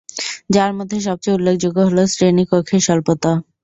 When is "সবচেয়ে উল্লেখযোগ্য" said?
1.07-1.77